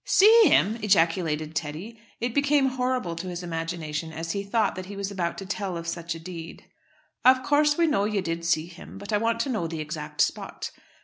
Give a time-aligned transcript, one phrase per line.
[0.03, 1.99] "See him!" ejaculated Teddy.
[2.19, 5.77] It became horrible to his imagination as he thought that he was about to tell
[5.77, 6.65] of such a deed.
[7.23, 10.21] "Of course, we know you did see him; but I want to know the exact
[10.21, 10.71] spot."